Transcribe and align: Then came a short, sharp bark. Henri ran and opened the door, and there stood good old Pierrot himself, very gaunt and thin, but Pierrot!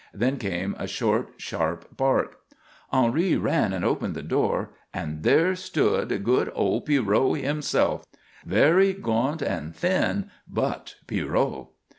Then 0.15 0.37
came 0.39 0.75
a 0.79 0.87
short, 0.87 1.33
sharp 1.37 1.95
bark. 1.95 2.39
Henri 2.91 3.35
ran 3.37 3.71
and 3.71 3.85
opened 3.85 4.15
the 4.15 4.23
door, 4.23 4.71
and 4.91 5.21
there 5.21 5.55
stood 5.55 6.23
good 6.23 6.51
old 6.55 6.87
Pierrot 6.87 7.41
himself, 7.41 8.07
very 8.43 8.93
gaunt 8.93 9.43
and 9.43 9.75
thin, 9.75 10.31
but 10.49 10.95
Pierrot! 11.05 11.67